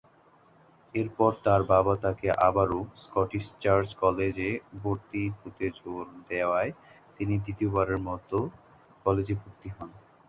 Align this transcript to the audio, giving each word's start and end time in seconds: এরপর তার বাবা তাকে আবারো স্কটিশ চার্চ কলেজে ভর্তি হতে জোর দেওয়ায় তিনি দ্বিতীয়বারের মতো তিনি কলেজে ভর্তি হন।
এরপর 0.95 1.31
তার 1.45 1.61
বাবা 1.71 1.93
তাকে 2.03 2.27
আবারো 2.47 2.79
স্কটিশ 3.03 3.45
চার্চ 3.63 3.89
কলেজে 4.01 4.49
ভর্তি 4.79 5.23
হতে 5.35 5.65
জোর 5.77 6.01
দেওয়ায় 6.29 6.71
তিনি 7.15 7.33
দ্বিতীয়বারের 7.43 7.99
মতো 8.07 8.37
তিনি 8.41 8.55
কলেজে 9.05 9.35
ভর্তি 9.41 9.69
হন। 9.75 9.89